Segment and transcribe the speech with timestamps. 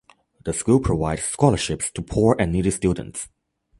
[0.45, 3.29] The school provides scholarships to poor and needy students.